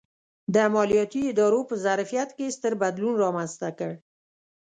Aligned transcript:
د 0.53 0.55
مالیاتي 0.73 1.21
ادارو 1.31 1.61
په 1.69 1.75
ظرفیت 1.83 2.29
کې 2.37 2.53
ستر 2.57 2.73
بدلون 2.81 3.13
رامنځته 3.23 3.69
کړ. 3.79 3.91